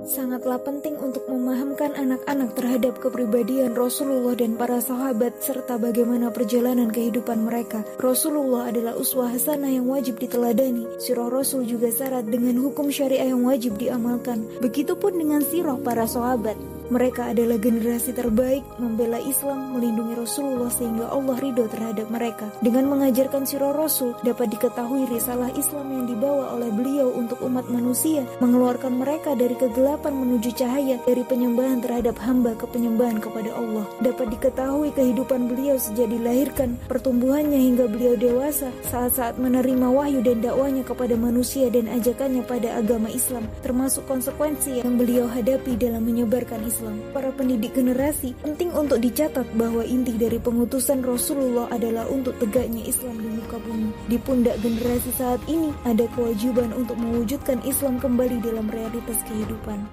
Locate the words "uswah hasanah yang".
8.96-9.84